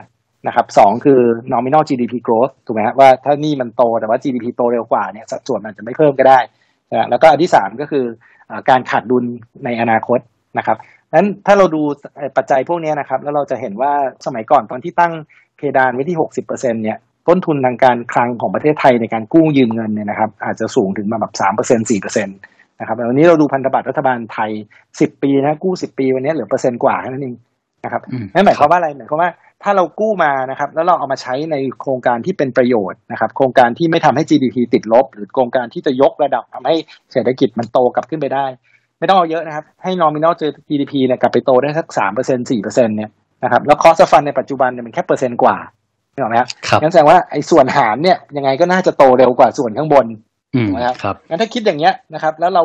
[0.46, 1.20] นะครับสองคือ
[1.52, 6.38] nominal GDP growth ถูกไหมว่าถ้านี่มันโตแต่ว่า GDP โตเร็วกว่าเนี่ยสัดส่วนมันจะไม่เพิ่มก็ได้
[7.10, 8.04] แล้วก็อันที่สามก็คือ
[8.70, 9.24] การขาดดุล
[9.64, 10.18] ในอนาคต
[10.58, 10.76] นะครับ
[11.12, 11.82] นั้นถ้าเราดู
[12.36, 13.92] ปัจจัยพวกนี้นะครับ แล้วเราจะเห็นว่า
[14.26, 15.12] สมัยก่อนตอนที่ตั้ง
[15.56, 22.32] เพดานไว้ที่ 60%เนี่ยต้นทุนทางการคลังของประเทศไทยในการกู้ยืมเงินเนี่ยนะครับ อาจจะสูงถึงมาแบบสามเปอร์เซ็นสี่เปอร์เซ็นต
[22.80, 24.50] นะครับวันนี้เราดูพันธบัตรรัฐบาลไทย
[25.00, 27.36] สิบปีนะกู้สิบปีวันนี้เหลือเปอร์เซ็นต์กว่าแค่นั้นเอง
[27.86, 28.02] นะครับ
[28.34, 29.30] นั่นหมายความว่าอะไรหมายความว่า
[29.62, 36.74] ถ้าเรากู้มานะครับ แล้วเราเอามาใช้ในโครงการที่เป็นประโยชน์นะครับ โครงการที่ไม่ทำให้ GDP ติดลบ หรือโครงการที่จะยกระดับทำให้
[37.12, 38.46] เศรษฐกิจมันโตกลับขึ้นไปได้
[38.98, 40.34] ไม่ต้องเอาเยอะนะครับ ให้ nominal
[40.68, 43.10] GDP เนี่ยกลับไปโตได้สักสามเปอร์เซ็นสี่เปอร์เซ็นเนี่ย
[43.44, 45.56] นะครับแล้ว cost of fund ในปัจจุบันเนี่ยมันแค่เปอร์เซ็นต์กว่า
[46.14, 46.48] ถูกไหมครับ
[46.82, 50.06] งั้นแสดงว่าไอ้ส่วนหารเนี่ยยังไงก็น่าจะโตเร็วกว่าส่วนข้างบน
[50.66, 52.64] ถูกไหมครับงั้นถ้าคิดอย่างเงี้ยนะครับ แล้วเรา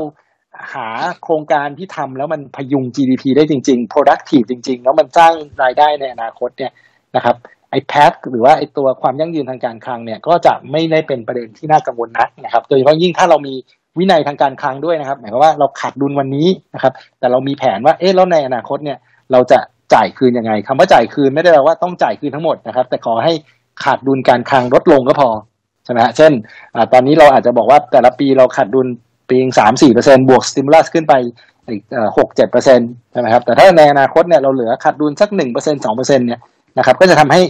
[0.74, 0.88] หา
[1.24, 6.72] โครงการที่ทำแล้วมันพยุง GDP ได้จริง ๆ productive จริง ๆ แล้วมันสร้างรายได้ในอนาคตเนี่ย
[7.16, 7.36] นะครับ
[7.72, 13.54] ไอ้แพทหรือว่าไอ้ตัวความยั่งยืนทางการคลังเนี่ยก็จะไม่ได้เป็นประเด็นที่น่ากังวลนักนะครับโดยเฉพาะยิ่งถ้าเรามี
[13.98, 18.98] วินัยทางการคลังด้วยนะครับ หมายความว่าเราขาดดุลวันนี้นะครับ แต่เรามีแผนว่าเอ๊ะแล้วในอนาคตเนี่ย
[19.32, 19.60] เราจะ
[19.94, 23.34] จ่ายคืนยังไงคำว่าจ่ายคืนไม่ได้แปลว่าต้องจ่ายคืนทั้งหมดนะครับ แต่ขอให้
[23.84, 25.30] ขาดดุลการคลังลดลงก็พอ
[25.86, 26.32] ใช่ไหมฮะเช่น
[26.76, 28.88] อตอนนี้เราอาจจะบอกว่าแต่ละปีเราขาดดุล
[29.32, 31.14] ปีสามสี่เปอร์เซ็นบวกสติมูลัสขึ้นไป
[31.70, 31.82] อีก
[32.18, 36.40] หกเจ็ดเปอร์เซ็นต์ใช่ไหมครับแต่ถ้าในอนาคตเนี่ยเราเหลือขาดดุลสักหนึ่งเปอร์เซ็นสองเปอร์เซ็นเนี่ย
[36.78, 37.42] นะครับก็จะทำให้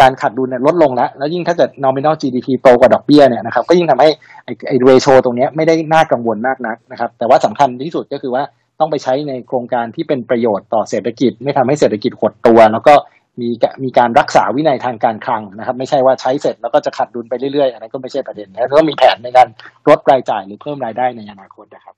[0.00, 4.08] การขาดดุลเนี่ยลดลงแล้ว แล้วยิ่งถ้าเกิด nominal GDP โตกว่าดอกเบี้ยเนี่ยนะครับก็ยิ่งทำให้
[4.44, 8.42] ไอ้ไอ้ ratio ตรงนี้ไม่ได้น่ากังวลมากนักนะครับแต่ว่าสำคัญที่สุดก็คือว่า
[8.80, 12.94] ต้องไปใช้ในโครงการที่เป็นประโยชน์ต่อเศรษฐกิจ ไม่ทำให้เศรษฐกิจหดตัว แล้วก็
[13.40, 13.48] มี
[13.84, 19.48] มีการรักษาวินัยทางการคลังนะครับ ไม่ใช่ว่าใช้เสร็จแล้วก็จะขาดดุลไปเรื่อยๆอันนั้นก็ไม่ใช่ประเด็นแล้วก็มีแผนในการ
[19.88, 21.94] ลดรายจ่ายหรือเพิ่มรายได้ในอนาคตนะครับ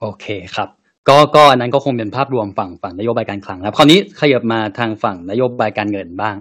[0.00, 0.26] โอเค
[0.56, 0.68] ครับ
[1.08, 6.36] ก็ก็อันนั้นก็คงเป็นภาพรวมฝั่งฝั่งนโยบายการคลังครับคราวนี้ขยับมาทางฝั่งนโยบายการเงินบ้าง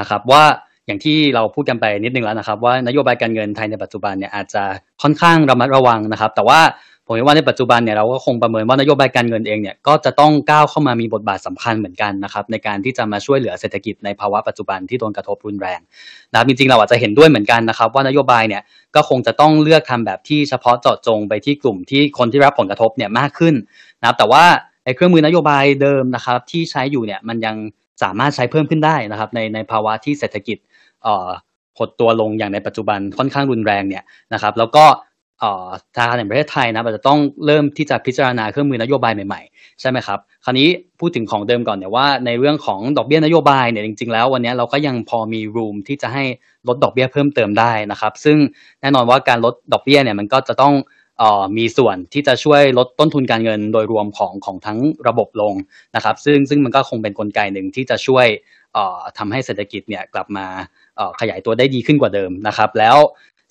[0.00, 0.44] นะครับ ว่า
[0.86, 4.62] อย่างที่เราพูดกันไปนิดนึงแล้วนะครับ ว่านโยบายการเงินไทยในปัจจุบันเนี่ยอาจจะ
[5.02, 6.60] ค่อนข้างระมัดระวังนะครับ แต่ว่า
[7.06, 15.80] ผมว่าในปัจจุบันเนี่ยเราก็คงประเมินว่านโยบายการเงินเองเนี่ยก็จะต้องก้าวเข้ามามีบทบาทสำคัญเหมือนกันนะครับในการที่จะมาช่วยเหลือเศรษฐกิจในภาวะปัจจุบันที่โดนกระทบรุนแรง
[16.32, 18.62] นะจริงๆเราอาจจะเห็นด้วยเหมือนกันนะครับ ว่านโยบายเนี่ย
[18.94, 23.54] ก็คงจะต้องเลือกทำแบบที่เฉพาะเจาะจงไปที่กลุ่มที่คนที่รับผลกระทบเนี่ยมากขึ้น
[24.00, 24.44] นะครับแต่ว่า
[24.84, 27.56] ในเครื่องมือนโยบายเดิมนะครับที่ใช้อยู่เนี่ยมันยัง
[28.02, 30.58] สามารถใช้เพิ่มขึ้นได้นะครับในในภาวะที่เศรษฐกิจ
[31.02, 31.28] เอ่อ
[31.78, 34.84] หดตัวลงอย่างในปัจจุบันค่อนข้างรุนแรงเนี่ยนะครับแล้วก็
[35.94, 40.68] ธนาคารแห่งประเทศไทยนะอาจจะต้องเริ่มที่จะพิจารณาเครื่องมือนโยบายใหม่ๆ ใช่ไหมครับ คราวนี้
[41.00, 46.24] พูดถึงของเดิมก่อนเนี่ยว่าในเรื่องของดอกเบี้ยนโยบายเนี่ยจริงๆ แล้ววันนี้เราก็ยังพอมีรูมที่จะให้
[46.68, 48.36] ลดดอกเบี้ยเพิ่มเติมได้นะครับ ซึ่ง
[48.80, 50.74] แน่นอนว่าการลดดอกเบี้ยเนี่ยมันก็จะต้อง
[51.58, 55.54] มีส่วนที่จะช่วยลดต้นทุนการเงินโดยรวมของของทั้งระบบลง
[55.96, 58.26] นะครับ ซึ่งซึ่งมันก็คงเป็นนกลไกหนึ่งที่จะช่วย
[59.18, 60.46] ทำให้เศรษฐกิจเนี่ยกลับมา
[61.20, 62.96] ขยายตัวได้ดีขึ้นกว่าเดิมนะครับ แล้ว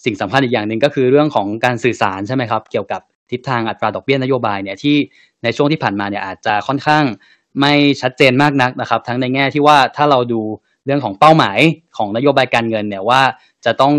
[0.06, 4.96] สิ่งสำคัญอีกอย่างหนึ่งก็คือเรื่องของการสื่อสารใช่ไหมครับ เกี่ยวกับทิศทางอัตราดอกเบี้ยนโยบายเนี่ยที่
[5.44, 7.04] ในช่วงที่ผ่านมาเนี่ยอาจจะค่อนข้าง
[7.60, 10.42] ไม่ชัดเจนมากนักนะครับ ทั้งในแง่ที่ว่าถ้าเราดู
[10.86, 11.60] เรื่องของเป้าหมาย
[11.98, 13.22] ของนโยบายการเงินเนี่ยว่า
[13.66, 13.94] จะต้อง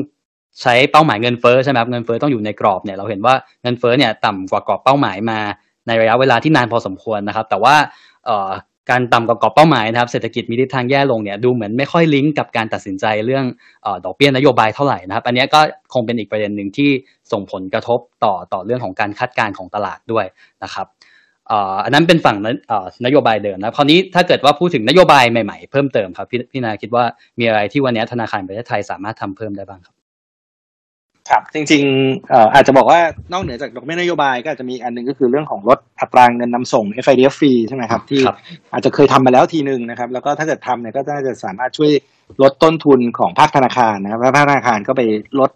[0.62, 5.38] ใช้เป้าหมายเงินเฟ้อใช่ไหมครับเงินเฟ้อต้องอยู่ในกรอบเนี่ยเราเห็นว่าเงินเฟ้อเนี่ยต่ำกว่ากรอบเป้าหมายมา
[5.86, 7.74] ในระยะเวลาที่นานพอสมควรนะครับ แต่ว่า
[8.90, 13.44] การต่ำกว่ากรอบเป้าหมายนะครับเศรษฐกิจมีทิศทางแย่ลงเนี่ยดูเหมือนไม่ค่อยลิงก์กับการตัดสินใจเรื่อง
[14.04, 15.60] ดอกเบี้ยนโยบายเท่าไหร่นะครับ อันนี้ก็
[15.94, 16.90] คงเป็นอีกประเด็นหนึ่งที่
[17.32, 20.26] ส่งผลกระทบต่อต่อเรื่องของการคาดการณ์ของตลาดด้วย
[20.64, 20.86] นะครับ
[21.84, 22.36] อันนั้นเป็นฝั่ง
[23.06, 27.04] นโยบายเดิมนะคราวนี้ถ้าเกิดว่าพูดถึงนโยบายใหม่ๆ เพิ่มเติมครับพี่พนาคิดว่า
[27.38, 29.93] มีอะไรที่วันนี้ธนาคารประเทศไทยสามารถทำเพิ่มได้บ้างครับ
[31.30, 33.00] ครับ จริงๆเอ่ออาจจะบอกว่า
[33.32, 38.22] นอกเหนือจากดอกเบี้ยนโยบายก็อาจจะมีอันนึงก็คือเรื่องของลดอัตราเงินนำส่ง FIDF ฟรีใช่ไหมครับ ที่
[38.72, 41.92] อาจจะเคยทำมาแล้วทีหนึ่งนะครับ แล้วก็ถ้าเกิดทำเนี่ยก็น่าจะสามารถช่วย
[42.42, 45.02] ลดต้นทุนของภาคธนาคารนะครับภาคธนาคารก็ไป
[45.40, 45.50] ลด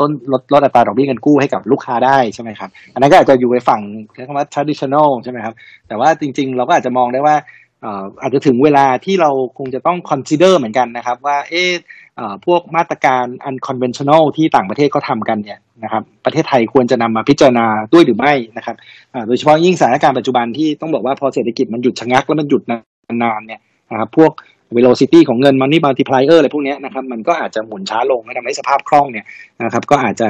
[0.00, 3.80] ต้นลดลดอัตราดอกเบี้ยเงินกู้ให้กับลูกค้าได้ใช่ไหมครับ อันนั้นก็อาจจะอยู่ในฝั่ง
[4.16, 5.54] เรียกว่า traditional ใช่ไหมครับ
[5.88, 7.36] แต่ว่าจริง ๆ เราก็อาจจะมองได้ว่า
[8.22, 11.64] อาจจะถึงเวลาที่เราคงจะต้อง consider เหมือนกันนะครับ ว่าเอ๊
[12.46, 18.76] พวกมาตรการ unconventional ที่ต่างประเทศเขาทากันเนี่ยนะครับประเทศไทยควรจะนำมาพิจารณาด้วยหรือไม่นะครับ
[19.26, 22.62] โดยเฉพาะยิ่งสถานการณ์ปัจจุบันที่ต้องบอกว่าพอเศรษฐกิจมันหยุดชะงักแล้วมันหยุด
[23.22, 24.32] นานๆเนี่ยนะครับพวก
[24.76, 29.24] velocity ของเงิน money multiplier อะไรพวกนี้นะครับมันก็อาจจะหมุนช้าลงและทำให้สภาพคล่องเนี่ย
[29.64, 30.28] นะครับก็อาจจะ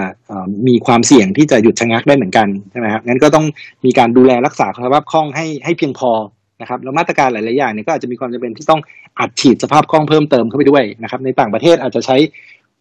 [0.69, 3.47] มีความเสี่ยงที่จะหยุดชะงักได้เหมือนกันใช่ไหมครับงั้นก็ต้อง
[3.85, 6.11] มีการดูแลรักษาสภาพคล่องให้ให้เพียงพอ
[6.61, 8.81] นะครับแล้วมาตรการหลายๆอย่างเนี่ยก็อาจจะมีความจำเป็นที่ต้อง
[9.19, 12.17] อัดฉีดสภาพคล่องเพิ่มเติมเข้าไปด้วยนะครับในต่างประเทศอาจจะใช้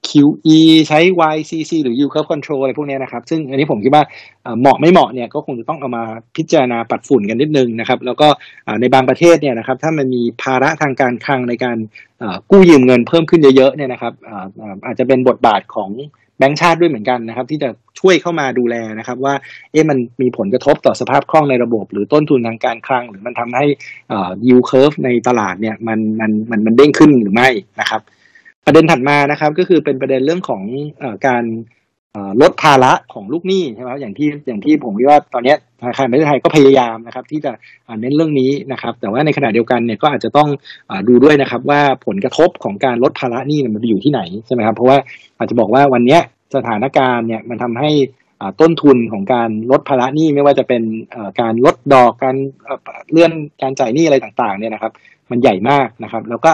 [0.08, 1.00] QE ใช้
[1.36, 4.04] YCC หรือ Yield Curve Control อะไรพวกนี้นะครับ ซึ่งอันนี้ผมคิดว่า
[4.60, 6.04] เหมาะไม่เหมาะเนี่ยก็คงจะต้องเอามา
[6.36, 8.28] พิจารณาปัดฝุ่นกันนิดนึงนะครับ แล้วก็
[8.82, 11.78] ในบางประเทศเนี่ยนะครับถ้ามันมีภาระทางการคลังในการ
[12.52, 14.14] กู้ยืมเงินเพิ่มขึ้นเยอะๆเนี่ยนะครับ
[14.86, 15.90] อาจจะเป็นบทบาทของ
[16.38, 17.70] แบงก์ชาติด้วยเหมือนกันนะครับ ที่จะ
[18.00, 19.34] ช่วยเข้ามาดูแลนะครับ ว่า
[19.72, 23.66] เอ๊ะมันมีผลกระทบต่อสภาพคล่องในระบบ หรือต้นทุนทางการคลัง หรือมันทำให้
[24.50, 28.02] ยูเคิร์ฟในตลาดเนี่ยมันมันมันมันเด้งขึ้นหรือไม่นะครับ
[28.66, 30.64] ประเด็นถัดมานะครับ ก็คือเป็นประเด็นเรื่องของ
[31.02, 31.44] อการ
[32.42, 37.52] ลดภาระของลูกหนี้ใช่ไหมอย่างที่อย่างที่ผมว่าตอนนี้ธนาคารประเทศไทยก็พยายามนะครับ ที่จะ
[38.02, 40.50] เน้นเรื่องนี้นะครับ แต่ว่าในขณะเดียวกันเนี่ยก็อาจจะต้อง
[40.90, 44.98] อดูด้วยนะครับ ว่าผลกระทบของการลดภาระหนี้มันอยู่ที่ไหนใช่ไหมครับเพราะว่า
[45.38, 46.20] อาจจะบอกว่าวันนี้
[46.56, 47.92] สถานการณ์เนี่ยมันทำให้
[48.62, 50.84] ต้นทุนของการลดภาระหนี้ไม่ว่าจะเป็น
[51.42, 52.36] การลดดอกการ
[53.12, 54.92] เลื่อนการจ่ายหนี้อะไรต่างๆเนี่ยนะครับ
[55.32, 56.52] มันใหญ่มากนะครับ แล้วก็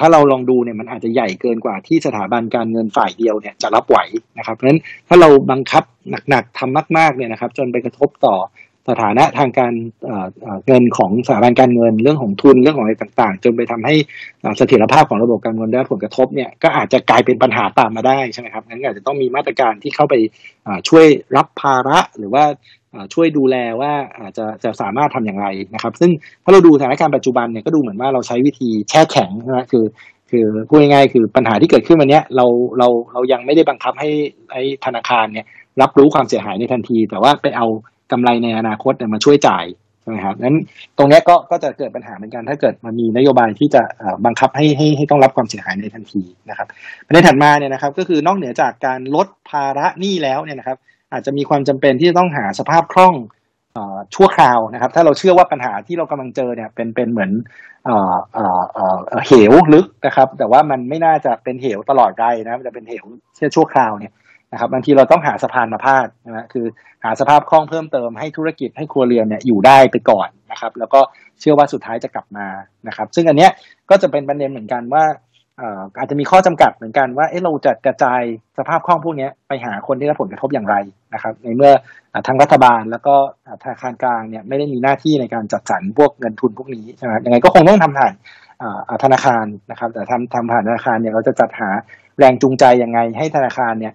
[0.00, 3.98] ถ้าเราลองดูเนี่ยมันอาจจะใหญ่เกินกว่าที่สถาบันการเงินฝ่ายเดียวเนี่ยจะรับไหว
[4.38, 5.84] นะครับเพราะฉะนั้นถ้าเราบังคับ
[6.28, 8.36] หนักๆทำมากๆเนี่ยนะครับ จนไปกระทบต่อ
[8.92, 9.74] สถานะทางการ
[10.66, 13.94] เงินของสถาบันการเงินเรื่องของทุนเรื่องของอะไรต่างๆ จนไปทำให้
[14.56, 20.14] เสถียรภาพของระบบการเงินได้ผลกระทบเนี่ยก็อาจจะกลายเป็นปัญหาตามมาได้ใช่ไหมครับงั้นอาจจะต้องมีมาตรการที่เข้าไป
[20.88, 22.44] ช่วยรับภาระหรือว่า
[23.14, 26.10] ช่วยดูแลว่าอาจจะจะสามารถทำอย่างไรนะครับ ซึ่ง
[26.44, 29.84] ถ้าเราดูสถานการณ์ปัจจุบันเนี่ยก็ดูเหมือนว่าเราใช้วิธีแช่แข็งนะคือ
[30.30, 32.46] คือพูดง่ายๆคือปัญหาที่เกิดขึ้นวันนี้เรา
[32.78, 34.08] เราเรายังไม่ได้บังคับให้
[34.52, 35.46] ไอ้ธนาคารเนี่ย
[35.82, 37.66] รับรู้ความเสียหายในทันที แต่ว่าไปเอา
[38.12, 39.64] กำไรในอนาคตมาช่วยจ่าย
[40.02, 40.58] ใช่ไหมครับนั้น
[40.98, 43.82] ตรงนี้ก็ก็จะเกิดปัญหาเหมือนกัน ถ้าเกิดมันมีนโยบายที่จะ
[44.26, 46.66] บังคับให้ให้ให้ต้องรับความเสียหายในทันทีนะครับ
[47.06, 50.78] ประเด็นถัดมาเนี่ยนะครับ ก็คือนอกเหนือจากการลดภาระหนี้แล้วเนี่ยนะครับ
[51.12, 53.14] อาจจะมีความจำเป็นที่จะต้องหาสภาพคล่อง
[54.14, 57.30] ชั่วคราวนะครับ ถ้าเราเชื่อว่าปัญหาที่เรากำลังเจอเนี่ยเป็นเป็นเหมือน
[59.26, 63.04] เหวลึกนะครับ แต่ว่ามันไม่น่าจะเป็นเหวตลอดไปนะมันจะเป็นเหว
[63.36, 64.12] แค่ชั่วคราวเนี่ย
[64.52, 66.66] นะครับบางทีเราต้องหาสะพานมาพาดนะคือ
[67.04, 71.00] หาสภาพคล่องเพิ่มเติมให้ธุรกิจให้ครัวเรือนเนี่ยอยู่ได้ไปก่อนนะครับ แล้วก็
[71.40, 72.46] เชื่อว่าสุดท้ายจะกลับมา
[72.88, 73.50] นะครับ ซึ่งอันเนี้ย
[73.90, 75.04] ก็จะเป็นประเด็นเหมือนกันว่า
[75.98, 78.22] อาจจะมีข้อจำกัดเหมือนกันว่าเเราจะกระจาย
[78.58, 80.76] สภาพคล่องพวกนี้ไปหาคนที่รับผลกระทบอย่างไร
[81.14, 81.72] นะครับ ในเมื่อ
[82.26, 83.14] ทางรัฐบาลแล้วก็
[83.62, 88.12] ธนาคารกลางเนี่ยไม่ได้มีหน้าที่ในการจัดสรรพวกเงินทุนพวกนี้ใช่ไหมยังไงก็คงต้องทำผ่าน
[89.04, 91.70] ธนาคารนะครับ แต่ทำทำผ่านธนาคารเนี่ยเราจะจัดหา
[92.18, 93.94] แรงจูงใจยังไงให้ธนาคารเนี่ย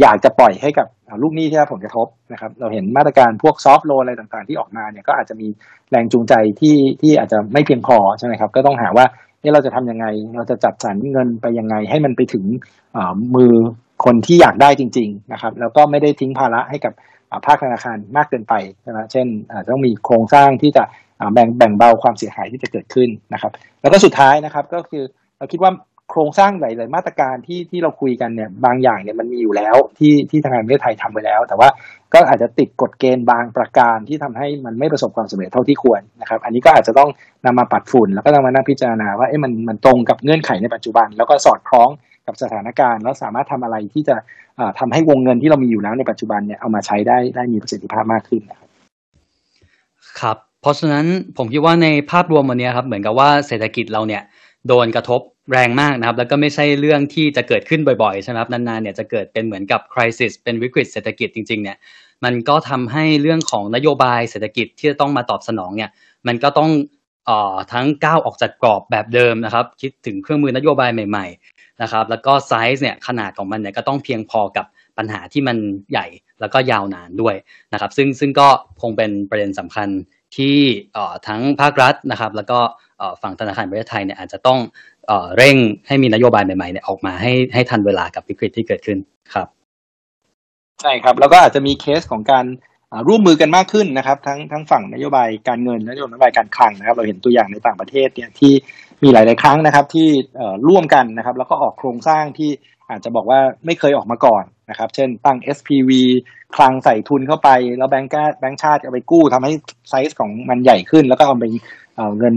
[0.00, 0.86] อยากจะปล่อยให้กับ
[1.22, 5.48] ลูกหนี้ที่รับผลกระทบนะครับ เราเห็นมาตรการพวกซอฟท์โลนอะไรต่างๆ ที่ออกมาเนี่ยก็อาจจะมี
[5.90, 9.06] แรงจูงใจที่ที่อาจจะไม่เพียงพอใช่ไหมครับ ก็ต้องหาว่า
[9.42, 12.44] นี่เราจะทํำยังไง เราจะจัดสรรเงินไปยังไง ให้มันไปถึง
[13.34, 13.52] มือ
[14.04, 16.92] คนที่อยากได้จริง ๆ นะครับ แล้วก็ไม่ได้ทิ้งภาระให้กับ
[17.46, 18.54] ภาคธนาคารมากเกินไป
[18.86, 19.26] นะเช่น
[19.70, 20.84] ต้องมีโครงสร้างที่จะ
[21.34, 25.02] แบ่งแบ่งเบาความเสียหายที่จะเกิดขึ้นนะครับ แล้วก็สุดท้ายนะครับ ก็คือ
[25.38, 25.72] เราคิดว่า
[26.10, 31.68] โครงสร้างหลาย ๆ มาตรการที่ที่เราคุยกันเนี่ยบางอย่างเนี่ยมันมีอยู่แล้วที่ที่ทางการประเทศไทยทำไปแล้ว แต่ว่า
[32.14, 37.10] ก็อาจจะติดกฎเกณฑ์บางประการที่ทำให้มันไม่ประสบความสำเร็จเท่าที่ควรนะครับ อันนี้ก็อาจจะต้อง
[37.46, 41.88] นำมาปัดฝุ่น แล้วก็ต้องมานั่งพิจารณาว่าเอ๊ะมันมันตรงกับเงื่อนไขในปัจจุบัน แล้วก็สอดคล้อง
[42.26, 44.16] กับสถานการณ์ แล้วสามารถทำอะไรที่จะ
[44.78, 48.68] ทำให้วงเงินที่เรามีอยู่แล้วในปัจจุบันเนี่ยเอามาใช้ได้ได้มีประสิทธิภาพมากขึ้นนะครับ
[50.20, 54.22] ครับ เพราะฉะนั้นผมคิดว่าในภาพรวมวันนี้ครับเหมือนกับว่าเศรษฐกิจเราเนี่ย
[54.68, 55.20] โดนกระทบ
[55.52, 61.78] แรงมากนะครับ แล้วก็ไม่ใช่เรื่องที่จะเกิดขึ้นบ่อยๆใช่ไหมครับนานๆเนี่ยจะเกิดเป็นเหมือนกับคริสิสเป็นวิกฤตเศรษฐกิจจริงๆเนี่ย
[62.24, 65.90] มันก็ทำให้เรื่องของนโยบายเศรษฐกิจที่จะต้องมาตอบสนองเนี่ย
[66.26, 66.70] มันก็ต้อง
[67.28, 74.66] ออทั้งก้าวออกจากกรอบแบบเดิมนะครับ คิดถึงเครื่องมือนโยบายใหม่ๆนะครับ แล้วก็ไซส์เนี่ยขนาดของมันเนี่ยก็ต้องเพียงพอกับ
[74.98, 75.56] ปัญหาที่มัน
[75.90, 76.06] ใหญ่
[76.40, 77.34] แล้วก็ยาวนานด้วย
[77.72, 78.48] นะครับ ซึ่งซึ่งก็
[78.80, 79.88] คงเป็นประเด็นสำคัญ
[80.36, 80.58] ที่
[81.26, 82.58] ทั้งภาครัฐนะครับ แล้วก็
[83.22, 84.58] ฝั่งธนาคารประเทศไทยเนี่ยอาจจะต้อง
[85.36, 85.56] เร่ง
[85.86, 88.98] ให้มีนโยบายใหม่ๆเนี่ยออกมาให้ให้ทันเวลากับวิกฤตที่เกิดขึ้น
[89.34, 89.48] ครับ
[90.82, 92.46] ใช่ครับ แล้วก็อาจจะมีเคสของการ
[93.08, 98.52] ร่วมมือกันมากขึ้นนะครับ ทั้งทั้งฝั่งนโยบายการเงินนโยบายการคลังนะครับ เราเห็นตัวอย่างในต่างประเทศเนี่ยที่
[99.02, 100.08] มีหลาย ๆ ครั้งนะครับที่
[100.68, 102.50] ร่วมกันนะครับ แล้วก็ออกโครงสร้างที่
[102.90, 105.90] อาจจะบอกว่าไม่เคยออกมาก่อนนะครับ เช่นตั้ง SPV
[106.56, 109.52] คลังใส่ทุนเข้าไป แล้วแบงก์แบงก์ชาติเอาไปกู้ทำให้
[109.90, 111.46] ไซส์ของมันใหญ่ขึ้น แล้วก็เอาไป
[111.98, 112.34] เอาเงิน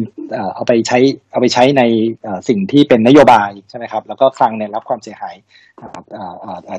[0.56, 0.97] เอาไปใช้
[1.32, 1.84] เอาไปใช้ใน
[2.47, 5.36] สิ่งที่เป็นนโยบายใช่ไหมครับแล้วก็คลังเนี่ยรับความเสียหาย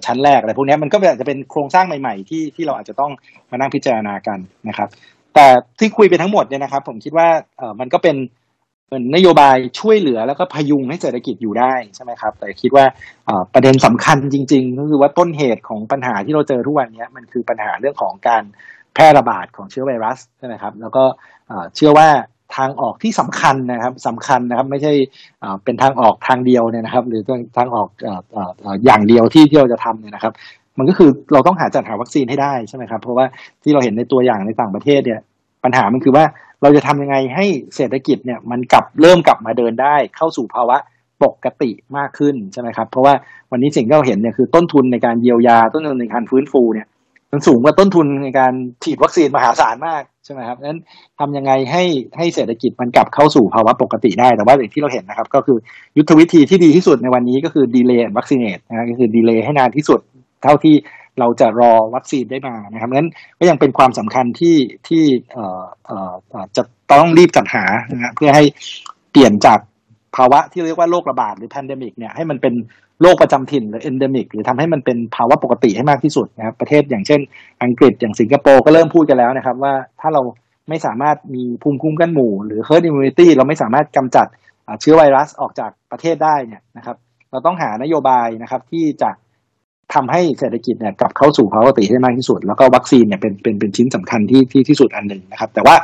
[0.07, 3.13] ชั้นแรกอะไรพวกนี้มันก็อาจจะเป็นโครงสร้างใหม่ๆ ที่ที่เราอาจจะต้อง
[3.51, 4.89] มานั่งพิจารณากันนะครับ
[5.35, 5.47] แต่
[5.79, 7.29] ที่คุยไปทั้งหมดเนี่ยนะครับ ผมคิดว่า
[7.81, 8.17] มันก็เป็น
[8.89, 12.85] เป็นนโยบายช่วยเหลือแล้วก็พยุงให้เศรษฐกิจอยู่ได้ใช่ไหมครับ แต่คิดว่า
[13.55, 18.43] ประเด็นสำคัญจริง ๆ ก็คือว่าต้นเหตุของปัญหาที่เราเจอทุกวันนี้มันคือปัญหาเรื่องของการ
[18.95, 21.05] แพร่ระบาดของเชื้อไวรัสใช่ไหมครับ แล้วก็
[21.77, 22.09] เชื่อว่า
[22.57, 24.93] ทางออกที่สำคัญนะครับสำคัญนะครับไม่ใช่
[25.65, 27.23] เป็นทางออกทางเดียวเนี่ยนะครับ หรือ
[27.59, 27.89] ทางออก
[28.85, 30.33] อย่างเดียวที่ที่เราจะทำเนี่ยนะครับ
[30.79, 33.27] มันก็คือเราต้องหาจัดหาวัคซีนให้ได้ใช่ไหมครับ เพราะว่า
[33.63, 35.21] ที่เราเห็นในตัวอย่างในต่างประเทศเนี่ย
[35.65, 36.25] ปัญหามันคือว่า
[36.63, 40.77] เราจะทำยังไงให้เศรษฐกิจเนี่ยมันกลับเริ่มกลับมาเดินได้เข้าสู่ภาวะ
[41.23, 43.15] ปกติมากขึ้นใช่ไหมครับ เพราะว่า
[43.51, 46.87] วันนี้สิ่งที่เราเห็นเนี่ยคือต้นทุนในการเยียวยาต้นทุนในการฟื้นฟูเนี่ย
[47.33, 48.53] มันสูงกว่าต้นทุนในการ
[48.85, 50.81] ฉีดวัคซีนมหาศาลมากใช่ไหมครับนั้น
[51.19, 51.85] ทำยังไงให้
[52.19, 55.59] ให้เศรษฐกิจมันกลับเข้าสู่ภาวะปกติได้ แต่ว่าอย่างที่เราเห็นนะครับ ก็คือ
[55.97, 60.01] ยุทธวิธีที่ดีที่สุดในวันนี้ก็คือ delay vaccinate นะก็คือ delay ให้นานที่สุด
[60.43, 60.75] เท่าที่
[61.19, 64.57] เราจะรอวัคซีนได้มานะครับนั้นก็ยังเป็นความสำคัญที่
[64.89, 68.45] ที่เอ่อเอ่อจะต้องรีบจัดหานะเพื่อให้
[69.11, 69.59] เปลี่ยนจาก
[70.17, 72.55] ภาวะที่เรียกว่าโรคระบาดหรือ pandemic เนี่ยให้มันเป็น
[73.03, 77.21] โรคประจำถิ่นหรือ endemic หรือทำให้มันเป็นภาวะปกติให้มากที่สุดนะครับ ประเทศอย่างเช่น
[77.63, 80.23] อังกฤษอย่างสิงคโปร์ก็เริ่มพูดกันแล้วนะครับ ว่าถ้าเรา
[80.69, 84.27] ไม่สามารถมีภูมิคุ้มกันหมู่ หรือ herd immunity เราไม่สามารถกำจัด
[84.81, 86.97] เชื้อไวรัสออกจากประเทศได้เนี่ยนะครับ
[87.31, 89.11] เราต้องหานโยบายนะครับที่จะ
[89.95, 95.75] ทำให้เศรษฐกิจเนี่ยกลับเข้าสู่ภาวะปกติให้มากที่สุด แล้วก็วัคซีนเนี่ยเป็นเป็นเป็นชิ้นสำคัญที่ที่ที่สุดอันหนึ่งนะครับ แต่ว่า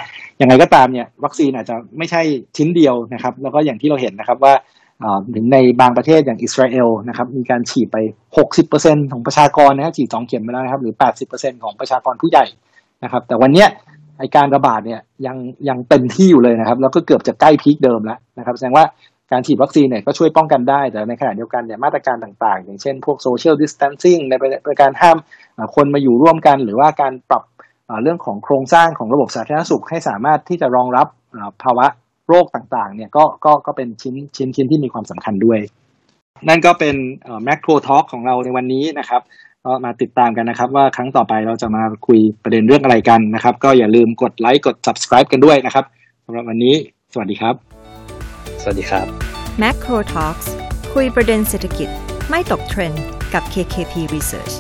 [0.40, 2.22] ยังไงก็ตามเนี่ยวัคซีนอาจจะไม่ใช่
[2.57, 4.54] ชิ้นเดียวนะครับ แล้วก็อย่างที่เราเห็นนะครับว่า
[5.34, 7.96] ถึงในบางประเทศอย่างอิสราเอลนะครับมีการฉีดไป
[8.54, 10.94] 60%ของประชากรนะครับฉีดสองเข็มไปแล้วนะครับหรือ
[11.28, 12.44] 80%ของประชากรผู้ใหญ่
[13.04, 13.66] นะครับ แต่วันนี้
[14.18, 15.37] ไอการระบาดเนี่ยยัง
[15.68, 18.84] ยังเต็มที่อยู่เลยนะครับ แล้วก็เกือบจะใกล้ peak เดิมแล้วนะครับ แสดงว่า
[19.32, 24.18] การฉีดวัคซีนเนี่ยก็ช่วยป้องกันได้ แต่ในขณะเดียวกันเนี่ยมาตรการต่างๆ อย่างเช่นพวก social distancing
[24.66, 25.16] ในการห้าม
[25.74, 27.42] คนมาอยู่ร่วมกัน หรือว่าการปรับ
[28.02, 31.06] เรื่องของโครงสร้างของระบบสาธารณสุขให้สามารถที่จะรองรับ
[31.62, 31.87] ภาวะ
[32.28, 35.60] โรคต่างๆ เนี่ยก็ก็ก็เป็นชิ้นชิ้นชิ้นที่มีความสำคัญด้วย
[36.48, 36.96] นั่นก็เป็น
[37.44, 39.22] Macro Talk ของเราในวันนี้นะครับ
[39.64, 45.84] ก็มาติดตามกันนะครับ ว่าครั้งต่อไปเราจะมาคุยประเด็นเรื่องอะไรกันนะครับ ก็อย่าลืมกดไลค์กด subscribe กันด้วยนะครับ
[46.26, 46.74] สำหรับวันนี้
[47.12, 47.54] สวัสดีครับ
[48.62, 49.06] สวัสดีครับ
[49.62, 50.46] Macro Talks
[50.94, 51.88] คุยประเด็นเศรษฐกิจ
[52.30, 53.02] ไม่ตกเทรนด์
[53.34, 54.54] กับ KKP Research